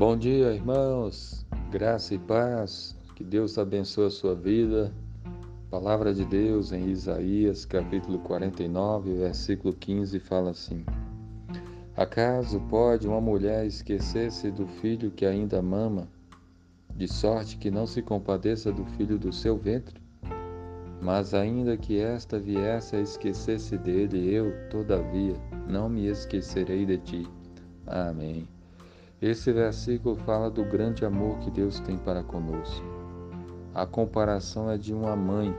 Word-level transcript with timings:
Bom 0.00 0.16
dia, 0.16 0.54
irmãos. 0.54 1.44
Graça 1.70 2.14
e 2.14 2.18
paz. 2.18 2.96
Que 3.14 3.22
Deus 3.22 3.58
abençoe 3.58 4.06
a 4.06 4.10
sua 4.10 4.34
vida. 4.34 4.90
Palavra 5.70 6.14
de 6.14 6.24
Deus 6.24 6.72
em 6.72 6.88
Isaías, 6.88 7.66
capítulo 7.66 8.18
49, 8.20 9.12
versículo 9.18 9.74
15, 9.74 10.18
fala 10.18 10.52
assim: 10.52 10.86
Acaso 11.94 12.58
pode 12.70 13.06
uma 13.06 13.20
mulher 13.20 13.66
esquecer-se 13.66 14.50
do 14.50 14.66
filho 14.66 15.10
que 15.10 15.26
ainda 15.26 15.60
mama, 15.60 16.08
de 16.96 17.06
sorte 17.06 17.58
que 17.58 17.70
não 17.70 17.86
se 17.86 18.00
compadeça 18.00 18.72
do 18.72 18.86
filho 18.96 19.18
do 19.18 19.30
seu 19.30 19.58
ventre? 19.58 20.00
Mas 20.98 21.34
ainda 21.34 21.76
que 21.76 22.00
esta 22.00 22.38
viesse 22.38 22.96
a 22.96 23.02
esquecer-se 23.02 23.76
dele, 23.76 24.32
eu, 24.32 24.50
todavia, 24.70 25.36
não 25.68 25.90
me 25.90 26.06
esquecerei 26.06 26.86
de 26.86 26.96
ti. 26.96 27.28
Amém. 27.86 28.48
Esse 29.20 29.52
versículo 29.52 30.16
fala 30.16 30.50
do 30.50 30.64
grande 30.64 31.04
amor 31.04 31.38
que 31.40 31.50
Deus 31.50 31.78
tem 31.80 31.98
para 31.98 32.22
conosco. 32.22 32.84
A 33.74 33.86
comparação 33.86 34.70
é 34.70 34.78
de 34.78 34.94
uma 34.94 35.14
mãe, 35.14 35.54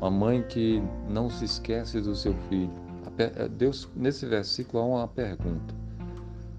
uma 0.00 0.10
mãe 0.10 0.42
que 0.42 0.82
não 1.08 1.28
se 1.28 1.44
esquece 1.44 2.00
do 2.00 2.14
seu 2.14 2.34
filho. 2.48 2.72
Eh, 3.18 3.48
Deus, 3.48 3.88
nesse 3.94 4.26
versículo 4.26 4.82
há 4.82 4.86
uma 4.86 5.08
pergunta. 5.08 5.74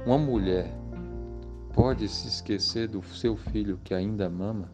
Uma 0.05 0.17
mulher 0.17 0.71
pode 1.73 2.07
se 2.07 2.27
esquecer 2.27 2.87
do 2.87 3.01
seu 3.01 3.35
filho 3.35 3.79
que 3.83 3.93
ainda 3.93 4.29
mama? 4.29 4.69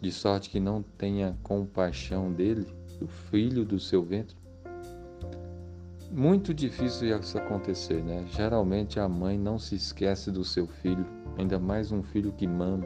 de 0.00 0.10
sorte 0.10 0.48
que 0.48 0.58
não 0.58 0.82
tenha 0.82 1.36
compaixão 1.42 2.32
dele, 2.32 2.66
do 2.98 3.06
filho 3.06 3.64
do 3.64 3.78
seu 3.78 4.02
ventre? 4.02 4.36
Muito 6.12 6.52
difícil 6.52 7.16
isso 7.16 7.38
acontecer, 7.38 8.02
né? 8.02 8.26
Geralmente 8.32 8.98
a 8.98 9.08
mãe 9.08 9.38
não 9.38 9.60
se 9.60 9.76
esquece 9.76 10.32
do 10.32 10.44
seu 10.44 10.66
filho, 10.66 11.06
ainda 11.38 11.56
mais 11.56 11.92
um 11.92 12.02
filho 12.02 12.32
que 12.32 12.48
mama. 12.48 12.84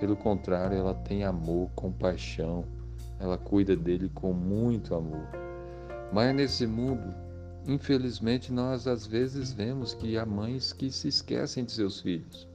Pelo 0.00 0.16
contrário, 0.16 0.76
ela 0.76 0.94
tem 0.94 1.22
amor, 1.22 1.70
compaixão, 1.76 2.64
ela 3.20 3.38
cuida 3.38 3.76
dele 3.76 4.10
com 4.12 4.32
muito 4.32 4.96
amor. 4.96 5.28
Mas 6.12 6.34
nesse 6.34 6.66
mundo, 6.66 7.14
infelizmente, 7.68 8.52
nós 8.52 8.88
às 8.88 9.06
vezes 9.06 9.52
vemos 9.52 9.94
que 9.94 10.18
há 10.18 10.26
mães 10.26 10.72
que 10.72 10.90
se 10.90 11.06
esquecem 11.06 11.64
de 11.64 11.70
seus 11.70 12.00
filhos 12.00 12.48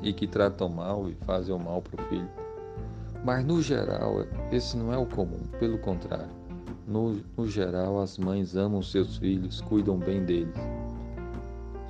e 0.00 0.14
que 0.14 0.26
tratam 0.26 0.70
mal 0.70 1.10
e 1.10 1.14
fazem 1.26 1.54
o 1.54 1.58
mal 1.58 1.82
para 1.82 2.02
o 2.02 2.08
filho. 2.08 2.30
Mas 3.22 3.44
no 3.44 3.60
geral, 3.60 4.24
esse 4.50 4.78
não 4.78 4.90
é 4.90 4.96
o 4.96 5.04
comum, 5.04 5.42
pelo 5.60 5.76
contrário. 5.76 6.41
No, 6.86 7.16
no 7.36 7.46
geral, 7.46 8.00
as 8.00 8.18
mães 8.18 8.56
amam 8.56 8.82
seus 8.82 9.16
filhos, 9.16 9.60
cuidam 9.60 9.98
bem 9.98 10.24
deles. 10.24 10.54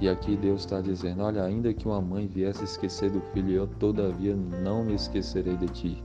E 0.00 0.08
aqui 0.08 0.36
Deus 0.36 0.62
está 0.62 0.80
dizendo: 0.80 1.22
Olha, 1.22 1.44
ainda 1.44 1.72
que 1.72 1.86
uma 1.86 2.00
mãe 2.00 2.26
viesse 2.26 2.64
esquecer 2.64 3.10
do 3.10 3.20
filho, 3.32 3.52
eu 3.52 3.66
todavia 3.66 4.34
não 4.34 4.84
me 4.84 4.94
esquecerei 4.94 5.56
de 5.56 5.68
ti. 5.68 6.02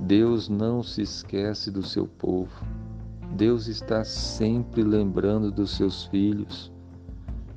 Deus 0.00 0.48
não 0.48 0.82
se 0.82 1.02
esquece 1.02 1.70
do 1.70 1.82
seu 1.82 2.06
povo. 2.06 2.50
Deus 3.36 3.66
está 3.66 4.04
sempre 4.04 4.82
lembrando 4.82 5.50
dos 5.50 5.76
seus 5.76 6.04
filhos. 6.06 6.72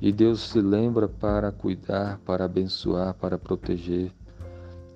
E 0.00 0.10
Deus 0.10 0.40
se 0.40 0.60
lembra 0.60 1.06
para 1.06 1.52
cuidar, 1.52 2.18
para 2.24 2.46
abençoar, 2.46 3.12
para 3.14 3.36
proteger 3.36 4.12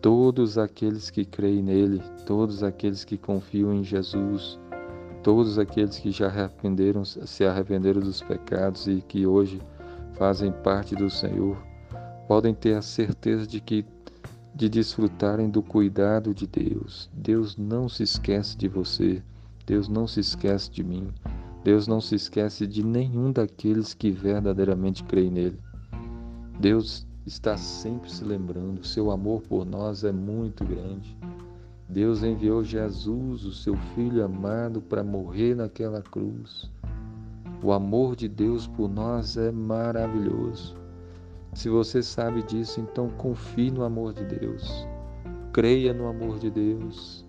todos 0.05 0.59
aqueles 0.59 1.09
que 1.09 1.25
creem 1.25 1.63
nele, 1.63 2.03
todos 2.27 2.63
aqueles 2.63 3.05
que 3.05 3.17
confiam 3.17 3.73
em 3.73 3.83
Jesus, 3.83 4.61
todos 5.25 5.59
aqueles 5.59 5.99
que 5.99 6.11
já 6.13 6.27
arrependeram, 6.27 7.03
se 7.03 7.45
arrependeram 7.45 8.01
dos 8.03 8.23
pecados 8.23 8.87
e 8.87 9.01
que 9.01 9.27
hoje 9.27 9.59
fazem 10.13 10.53
parte 10.53 10.95
do 10.95 11.09
Senhor, 11.09 11.57
podem 12.29 12.55
ter 12.55 12.75
a 12.75 12.83
certeza 12.83 13.47
de 13.47 13.59
que 13.59 13.87
de 14.55 14.69
desfrutarem 14.69 15.51
do 15.51 15.63
cuidado 15.63 16.33
de 16.33 16.47
Deus. 16.47 17.11
Deus 17.13 17.57
não 17.57 17.89
se 17.89 18.05
esquece 18.05 18.57
de 18.57 18.69
você, 18.69 19.21
Deus 19.67 19.89
não 19.89 20.07
se 20.07 20.21
esquece 20.21 20.71
de 20.71 20.85
mim, 20.85 21.09
Deus 21.65 21.89
não 21.89 22.01
se 22.01 22.15
esquece 22.15 22.67
de 22.67 22.85
nenhum 22.85 23.33
daqueles 23.33 23.95
que 23.95 24.11
verdadeiramente 24.11 25.03
creem 25.03 25.31
nele. 25.31 25.59
Deus 26.61 27.07
está 27.27 27.57
sempre 27.57 28.13
se 28.13 28.23
lembrando, 28.23 28.87
seu 28.87 29.11
amor 29.11 29.41
por 29.43 29.65
nós 29.65 30.05
é 30.05 30.13
muito 30.13 30.65
grande. 30.65 31.17
Deus 31.95 32.25
enviou 32.25 32.65
Jesus, 32.65 33.45
o 33.45 33.53
seu 33.53 33.77
Filho 33.95 34.25
amado, 34.25 34.83
para 34.83 35.05
morrer 35.05 35.55
naquela 35.55 36.03
cruz. 36.03 36.69
O 37.63 37.71
amor 37.71 38.17
de 38.17 38.29
Deus 38.29 38.67
por 38.67 38.89
nós 38.89 39.37
é 39.37 39.53
maravilhoso. 39.53 40.75
Se 41.53 41.69
você 41.69 42.03
sabe 42.03 42.43
disso, 42.43 42.81
então 42.81 43.09
confie 43.11 43.71
no 43.71 43.85
amor 43.85 44.13
de 44.13 44.25
Deus. 44.25 44.85
Creia 45.53 45.95
no 45.95 46.09
amor 46.09 46.41
de 46.41 46.51
Deus. 46.51 47.25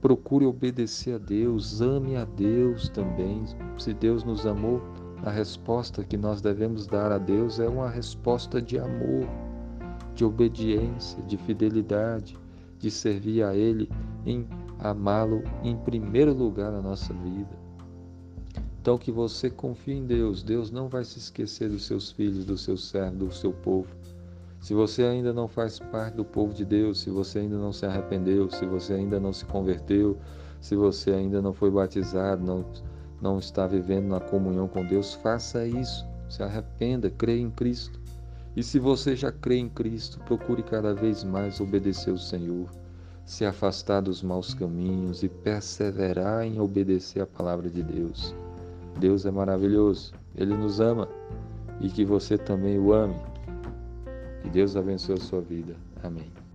Procure 0.00 0.46
obedecer 0.46 1.16
a 1.16 1.18
Deus, 1.18 1.80
ame 1.80 2.14
a 2.14 2.24
Deus 2.24 2.88
também. 2.88 3.42
Se 3.76 3.92
Deus 3.92 4.22
nos 4.22 4.46
amou, 4.46 4.80
a 5.24 5.32
resposta 5.32 6.04
que 6.04 6.16
nós 6.16 6.40
devemos 6.40 6.86
dar 6.86 7.10
a 7.10 7.18
Deus 7.18 7.58
é 7.58 7.68
uma 7.68 7.90
resposta 7.90 8.62
de 8.62 8.78
amor, 8.78 9.26
de 10.14 10.24
obediência, 10.24 11.20
de 11.24 11.36
fidelidade, 11.36 12.38
de 12.78 12.90
servir 12.90 13.42
a 13.42 13.54
Ele, 13.54 13.88
em 14.24 14.46
amá-lo 14.78 15.42
em 15.62 15.76
primeiro 15.76 16.32
lugar 16.32 16.70
na 16.70 16.82
nossa 16.82 17.12
vida. 17.14 17.66
Então, 18.80 18.96
que 18.96 19.10
você 19.10 19.50
confie 19.50 19.94
em 19.94 20.06
Deus. 20.06 20.42
Deus 20.42 20.70
não 20.70 20.88
vai 20.88 21.04
se 21.04 21.18
esquecer 21.18 21.68
dos 21.68 21.86
seus 21.86 22.12
filhos, 22.12 22.44
do 22.44 22.56
seu 22.56 22.76
servo, 22.76 23.26
do 23.26 23.32
seu 23.32 23.52
povo. 23.52 23.88
Se 24.60 24.74
você 24.74 25.02
ainda 25.02 25.32
não 25.32 25.48
faz 25.48 25.78
parte 25.78 26.14
do 26.14 26.24
povo 26.24 26.54
de 26.54 26.64
Deus, 26.64 27.00
se 27.00 27.10
você 27.10 27.40
ainda 27.40 27.58
não 27.58 27.72
se 27.72 27.84
arrependeu, 27.84 28.50
se 28.50 28.64
você 28.64 28.94
ainda 28.94 29.18
não 29.18 29.32
se 29.32 29.44
converteu, 29.44 30.16
se 30.60 30.76
você 30.76 31.12
ainda 31.12 31.42
não 31.42 31.52
foi 31.52 31.70
batizado, 31.70 32.44
não 32.44 32.64
não 33.20 33.38
está 33.38 33.66
vivendo 33.66 34.08
na 34.08 34.20
comunhão 34.20 34.68
com 34.68 34.84
Deus, 34.84 35.14
faça 35.14 35.66
isso. 35.66 36.06
Se 36.28 36.42
arrependa, 36.42 37.10
creia 37.10 37.40
em 37.40 37.50
Cristo. 37.50 38.00
E 38.56 38.62
se 38.62 38.78
você 38.78 39.14
já 39.14 39.30
crê 39.30 39.56
em 39.58 39.68
Cristo, 39.68 40.18
procure 40.20 40.62
cada 40.62 40.94
vez 40.94 41.22
mais 41.22 41.60
obedecer 41.60 42.10
o 42.10 42.18
Senhor, 42.18 42.70
se 43.26 43.44
afastar 43.44 44.00
dos 44.00 44.22
maus 44.22 44.54
caminhos 44.54 45.22
e 45.22 45.28
perseverar 45.28 46.44
em 46.44 46.58
obedecer 46.58 47.20
a 47.20 47.26
palavra 47.26 47.68
de 47.68 47.82
Deus. 47.82 48.34
Deus 48.98 49.26
é 49.26 49.30
maravilhoso, 49.30 50.14
Ele 50.34 50.54
nos 50.54 50.80
ama 50.80 51.06
e 51.82 51.90
que 51.90 52.04
você 52.04 52.38
também 52.38 52.78
o 52.78 52.94
ame. 52.94 53.16
Que 54.42 54.48
Deus 54.48 54.74
abençoe 54.74 55.16
a 55.16 55.20
sua 55.20 55.42
vida. 55.42 55.76
Amém. 56.02 56.45